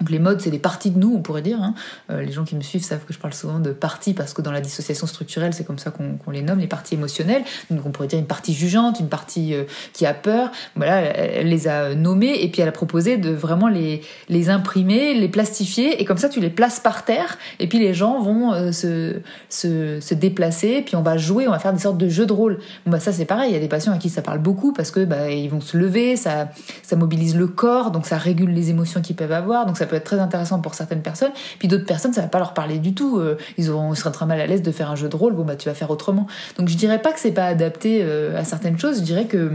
[0.00, 1.62] donc les modes, c'est des parties de nous, on pourrait dire.
[1.62, 1.74] Hein.
[2.10, 4.40] Euh, les gens qui me suivent savent que je parle souvent de parties parce que
[4.40, 7.42] dans la dissociation structurelle, c'est comme ça qu'on les nomme, les parties émotionnelles.
[7.70, 10.50] Donc on pourrait dire une partie jugeante, une partie euh, qui a peur.
[10.74, 14.00] Voilà, elle, les a nommées et puis elle a proposé de vraiment les,
[14.48, 18.20] imprimer, les plastifier et comme ça tu les places par terre et puis les gens
[18.20, 21.98] vont euh, se, se, se, déplacer puis on va jouer, on va faire des sortes
[21.98, 22.58] de jeux de rôle.
[22.86, 24.72] Bon bah ça c'est pareil, il y a des patients à qui ça parle beaucoup
[24.72, 26.48] parce que bah, ils vont se lever, ça,
[26.96, 30.74] mobilise le corps, donc ça régule les émotions qu'ils peuvent avoir, être très intéressant pour
[30.74, 31.32] certaines personnes.
[31.58, 33.18] Puis d'autres personnes, ça va pas leur parler du tout.
[33.18, 35.34] Euh, ils, auront, ils seraient très mal à l'aise de faire un jeu de rôle.
[35.34, 36.26] Bon, bah, tu vas faire autrement.
[36.58, 38.98] Donc, je dirais pas que c'est pas adapté euh, à certaines choses.
[38.98, 39.50] Je dirais que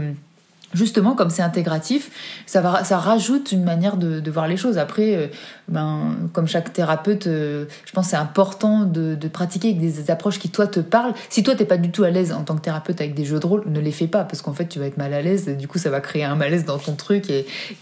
[0.74, 2.10] justement, comme c'est intégratif,
[2.46, 4.78] ça, va, ça rajoute une manière de, de voir les choses.
[4.78, 5.26] Après, euh,
[5.68, 10.38] ben, comme chaque thérapeute, euh, je pense que c'est important de, pratiquer avec des, approches
[10.38, 11.12] qui, toi, te parlent.
[11.30, 13.40] Si toi, t'es pas du tout à l'aise en tant que thérapeute avec des jeux
[13.40, 15.48] de rôle, ne les fais pas, parce qu'en fait, tu vas être mal à l'aise,
[15.48, 17.30] du coup, ça va créer un malaise dans ton truc.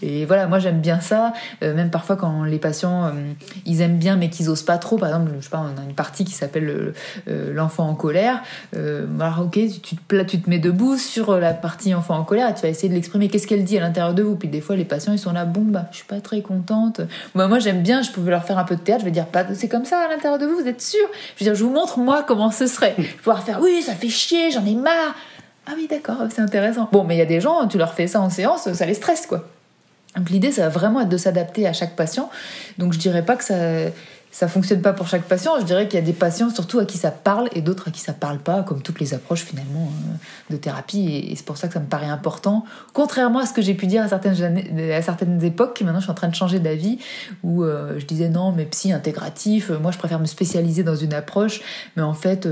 [0.01, 1.33] Et, voilà, moi, j'aime bien ça.
[1.61, 3.11] Euh, même parfois, quand les patients,
[3.65, 5.83] ils aiment bien, mais qu'ils osent pas trop, par exemple, je sais pas, on a
[5.83, 6.93] une partie qui s'appelle
[7.27, 8.41] l'enfant en colère.
[8.73, 12.69] alors, ok, tu te, mets debout sur la partie enfant en colère et tu vas
[12.69, 13.29] essayer de l'exprimer.
[13.29, 14.35] Qu'est-ce qu'elle dit à l'intérieur de vous?
[14.35, 17.01] Puis des fois, les patients, ils sont là, bon, bah, je suis pas très contente.
[17.35, 19.01] Moi, j'aime bien, je pouvais leur faire un peu de théâtre.
[19.01, 21.07] Je vais dire, pas, c'est comme ça à l'intérieur de vous, vous êtes sûr?
[21.35, 22.95] Je veux dire, je vous montre, moi, comment ce serait.
[22.97, 25.15] Je vais pouvoir faire, oui, ça fait chier, j'en ai marre.
[25.67, 26.89] Ah oui, d'accord, c'est intéressant.
[26.91, 28.93] Bon, mais il y a des gens, tu leur fais ça en séance, ça les
[28.93, 29.45] stresse, quoi.
[30.15, 32.29] Donc l'idée, ça va vraiment être de s'adapter à chaque patient.
[32.77, 33.55] Donc je dirais pas que ça
[34.35, 35.53] ça fonctionne pas pour chaque patient.
[35.61, 37.91] Je dirais qu'il y a des patients surtout à qui ça parle et d'autres à
[37.91, 41.25] qui ça parle pas, comme toutes les approches finalement euh, de thérapie.
[41.29, 42.65] Et c'est pour ça que ça me paraît important.
[42.91, 46.11] Contrairement à ce que j'ai pu dire à certaines, à certaines époques, maintenant je suis
[46.11, 46.99] en train de changer d'avis,
[47.43, 50.97] où euh, je disais non, mais psy intégratif, euh, moi je préfère me spécialiser dans
[50.97, 51.61] une approche.
[51.95, 52.45] Mais en fait,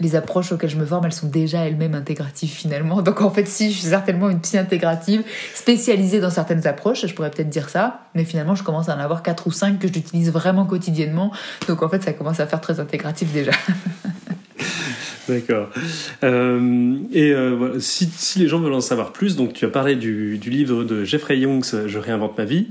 [0.00, 3.00] les approches auxquelles je me forme, elles sont déjà elles-mêmes intégratives finalement.
[3.02, 7.14] Donc en fait, si je suis certainement une psy intégrative spécialisée dans certaines approches, je
[7.14, 8.02] pourrais peut-être dire ça.
[8.14, 11.32] Mais finalement, je commence à en avoir quatre ou cinq que j'utilise vraiment quotidiennement
[11.68, 13.52] donc en fait, ça commence à faire très intégratif déjà.
[15.28, 15.70] D'accord.
[16.24, 20.36] Euh, et euh, si, les gens veulent en savoir plus, donc tu as parlé du,
[20.36, 22.68] livre de Jeffrey Youngs, Je réinvente ma vie.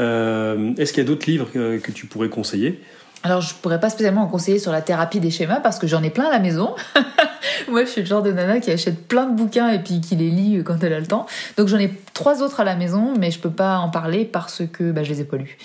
[0.00, 2.80] Euh, est-ce qu'il y a d'autres livres que tu pourrais conseiller?
[3.24, 6.02] Alors, je pourrais pas spécialement en conseiller sur la thérapie des schémas parce que j'en
[6.02, 6.74] ai plein à la maison.
[7.70, 10.14] Moi, je suis le genre de nana qui achète plein de bouquins et puis qui
[10.14, 11.24] les lit quand elle a le temps.
[11.56, 14.60] Donc, j'en ai trois autres à la maison, mais je peux pas en parler parce
[14.70, 15.56] que bah, je les ai pas lus.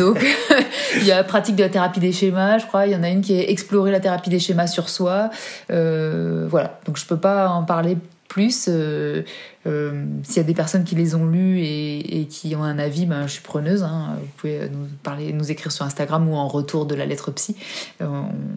[0.00, 0.18] Donc,
[0.96, 2.88] il y a pratique de la thérapie des schémas, je crois.
[2.88, 5.30] Il y en a une qui est explorer la thérapie des schémas sur soi.
[5.70, 6.80] Euh, voilà.
[6.86, 7.98] Donc, je peux pas en parler
[8.36, 8.66] plus.
[8.68, 9.22] Euh,
[9.66, 13.06] euh, s'il y a des personnes qui les ont lus et, qui ont un avis,
[13.06, 13.82] ben, je suis preneuse.
[13.82, 14.18] Hein.
[14.20, 17.56] Vous pouvez nous, parler, nous écrire sur Instagram ou en retour de la lettre psy.
[18.02, 18.06] Euh,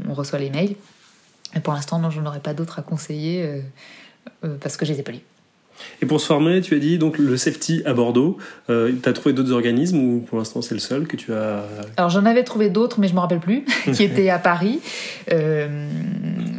[0.10, 0.76] on, reçoit les mails.
[1.56, 3.63] Et pour l'instant, non, je n'aurais pas d'autres à conseiller
[4.60, 5.24] parce que je les ai pas lus.
[6.02, 8.38] Et pour se former, tu as dit donc le safety à Bordeaux.
[8.70, 11.63] Euh, tu as trouvé d'autres organismes ou pour l'instant c'est le seul que tu as
[11.98, 14.80] Alors j'en avais trouvé d'autres, mais je me rappelle plus, qui étaient à Paris.
[15.32, 15.88] Euh,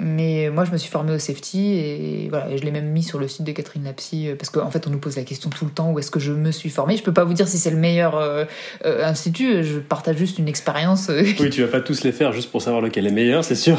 [0.00, 3.02] mais moi je me suis formée au safety et voilà, et je l'ai même mis
[3.02, 5.50] sur le site de Catherine Lapsy euh, parce qu'en fait on nous pose la question
[5.50, 6.96] tout le temps où est-ce que je me suis formée?
[6.96, 8.44] Je peux pas vous dire si c'est le meilleur euh,
[8.86, 9.62] euh, institut.
[9.62, 11.10] Je partage juste une expérience.
[11.10, 13.78] oui, tu vas pas tous les faire juste pour savoir lequel est meilleur, c'est sûr.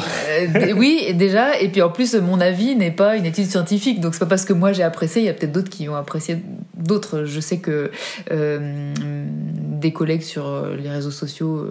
[0.76, 1.60] oui, déjà.
[1.60, 4.44] Et puis en plus mon avis n'est pas une étude scientifique, donc c'est pas parce
[4.44, 6.38] que moi j'ai apprécié peut-être d'autres qui ont apprécié
[6.76, 7.24] d'autres.
[7.24, 7.90] Je sais que
[9.82, 11.68] des collègues sur euh, les réseaux sociaux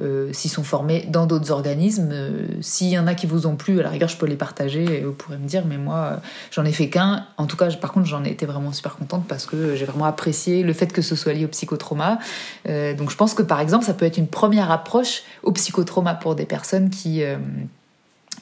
[0.00, 2.14] euh, s'y sont formés dans d'autres organismes.
[2.60, 4.84] S'il y en a qui vous ont plu, à la rigueur, je peux les partager
[4.84, 6.20] et vous pourrez me dire, mais moi,
[6.52, 7.26] j'en ai fait qu'un.
[7.36, 10.04] En tout cas, par contre, j'en ai été vraiment super contente parce que j'ai vraiment
[10.04, 12.18] apprécié le fait que ce soit lié au psychotrauma.
[12.66, 16.36] donc, je pense que par exemple, ça peut être une première approche au psychotrauma pour
[16.36, 17.24] des personnes qui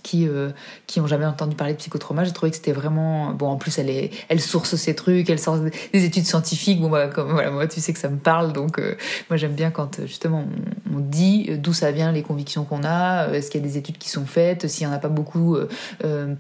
[0.03, 0.51] qui euh,
[0.87, 2.25] qui ont jamais entendu parler de psychotrauma.
[2.25, 3.49] J'ai trouvé que c'était vraiment bon.
[3.49, 5.59] En plus, elle est, elle source ces trucs, elle sort
[5.93, 6.81] des études scientifiques.
[6.81, 8.97] Bon, voilà, moi, tu sais que ça me parle, donc euh,
[9.31, 10.45] moi j'aime bien quand justement
[10.93, 13.79] on, dit d'où ça vient, les convictions qu'on a, euh, est-ce qu'il y a des
[13.79, 15.57] études qui sont faites, s'il y en a pas beaucoup,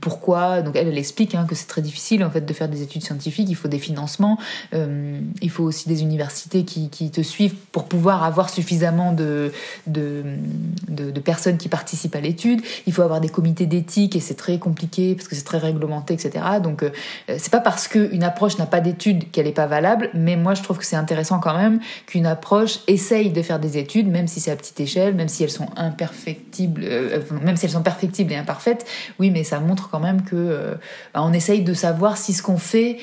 [0.00, 0.62] pourquoi.
[0.62, 3.02] Donc elle, elle explique hein, que c'est très difficile en fait de faire des études
[3.02, 3.48] scientifiques.
[3.48, 4.38] Il faut des financements,
[4.72, 9.52] il faut aussi des universités qui, te suivent pour pouvoir avoir suffisamment de
[9.86, 10.24] de,
[10.88, 12.62] de, de personnes qui participent à l'étude.
[12.86, 15.58] Il faut avoir des communautés comité d'éthique et c'est très compliqué parce que c'est très
[15.58, 16.42] réglementé, etc.
[16.62, 16.88] Donc euh,
[17.28, 20.62] c'est pas parce qu'une approche n'a pas d'études qu'elle n'est pas valable, mais moi je
[20.62, 24.40] trouve que c'est intéressant quand même qu'une approche essaye de faire des études, même si
[24.40, 28.32] c'est à petite échelle, même si elles sont imperfectibles, euh, même si elles sont perfectibles
[28.32, 28.86] et imparfaites.
[29.18, 30.74] Oui, mais ça montre quand même que euh,
[31.12, 32.96] bah, on essaye de savoir si ce qu'on fait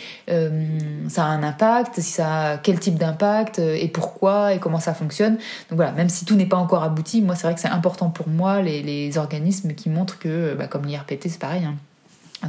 [1.08, 4.94] ça a un impact, si ça a quel type d'impact et pourquoi et comment ça
[4.94, 5.34] fonctionne.
[5.70, 8.10] Donc voilà, même si tout n'est pas encore abouti, moi c'est vrai que c'est important
[8.10, 11.66] pour moi les, organismes qui montrent que, bah, comme l'IRPT, c'est pareil.
[11.66, 11.76] Hein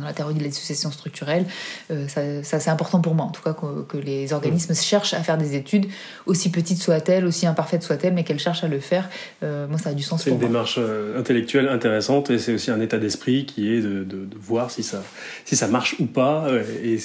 [0.00, 1.44] dans la théorie de l'association structurelle,
[1.90, 5.38] euh, ça, c'est important pour moi, en tout cas que, les organismes cherchent à faire
[5.38, 5.86] des études,
[6.26, 9.08] aussi petites soient-elles, aussi imparfaites soient-elles, mais qu'elles cherchent à le faire.
[9.42, 10.40] Euh, moi, ça a du sens pour moi.
[10.40, 14.04] C'est une démarche euh, intellectuelle intéressante et c'est aussi un état d'esprit qui est de,
[14.04, 15.02] de, voir si ça,
[15.44, 16.48] si ça marche ou pas
[16.82, 16.98] et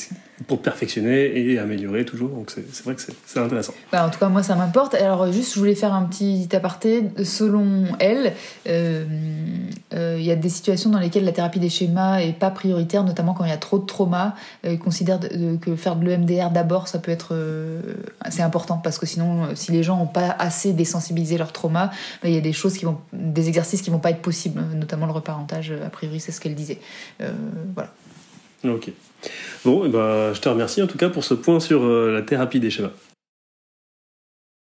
[0.45, 2.30] pour perfectionner et améliorer toujours.
[2.30, 3.73] Donc c'est vrai que c'est intéressant.
[3.91, 4.93] Bah, en tout cas, moi, ça m'importe.
[4.95, 7.04] Alors, juste, je voulais faire un petit aparté.
[7.23, 8.34] Selon elle,
[8.65, 13.34] il y a des situations dans lesquelles la thérapie des schémas est pas prioritaire notamment
[13.34, 14.36] quand il y a trop de trauma.
[14.65, 15.19] Euh, ils considèrent
[15.62, 17.82] que faire de l'EMDR d'abord, ça peut être euh,
[18.21, 21.88] assez important parce que sinon, euh, si les gens n'ont pas assez désensibilisé leur trauma,
[22.21, 24.62] bah, il y a des choses qui vont, des exercices qui vont pas être possibles,
[24.76, 25.73] notamment le reparentage.
[25.86, 26.80] A priori, c'est ce qu'elle disait.
[27.73, 27.91] voilà.
[28.63, 28.91] Ok.
[29.66, 32.70] Bon, bah, je te remercie en tout cas pour ce point sur la thérapie des
[32.70, 32.92] schémas.